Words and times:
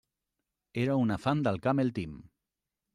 Era 0.85 0.95
una 1.03 1.19
fan 1.27 1.47
del 1.49 1.63
Camel 1.69 1.95
Team. 2.01 2.21